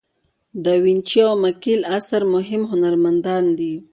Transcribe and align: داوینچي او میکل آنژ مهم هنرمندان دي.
داوینچي 0.63 1.19
او 1.27 1.33
میکل 1.43 1.81
آنژ 1.95 2.09
مهم 2.35 2.61
هنرمندان 2.71 3.45
دي. 3.57 3.73